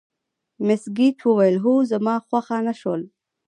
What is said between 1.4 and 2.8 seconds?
هو، خو زما خوښه نه